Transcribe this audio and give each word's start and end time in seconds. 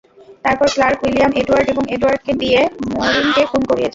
তারপর 0.45 0.67
Clark 0.75 0.99
William 1.03 1.31
Edward, 1.35 1.67
এবং 1.69 1.83
Edward 1.89 2.21
কে 2.25 2.33
দিয়ে 2.33 2.59
মরিনকে 2.93 3.43
খুন 3.45 3.61
করিয়েছেন। 3.65 3.89